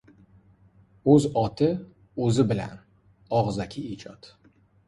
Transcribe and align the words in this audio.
O‘z 1.15 1.27
oti 1.41 1.69
o‘zi 2.29 2.47
bilan– 2.53 2.75
og‘zaki 3.41 3.85
ijod. 3.95 4.33